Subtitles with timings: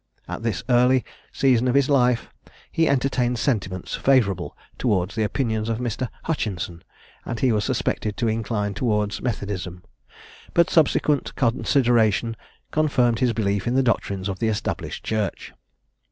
[0.27, 2.27] At this early season of his life,
[2.71, 6.09] he entertained sentiments favourable towards the opinions of Mr.
[6.23, 6.83] Hutchinson,
[7.23, 9.83] and he was suspected to incline towards Methodism;
[10.55, 12.35] but subsequent consideration
[12.71, 15.53] confirmed his belief in the doctrines of the Established Church.